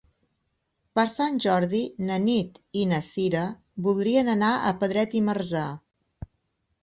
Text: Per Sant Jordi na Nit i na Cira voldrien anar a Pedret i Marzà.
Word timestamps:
Per 0.99 1.03
Sant 1.15 1.35
Jordi 1.43 1.81
na 2.07 2.15
Nit 2.23 2.57
i 2.83 2.85
na 2.93 3.01
Cira 3.09 3.43
voldrien 3.89 4.31
anar 4.35 4.49
a 4.57 4.71
Pedret 4.85 5.13
i 5.19 5.21
Marzà. 5.27 5.67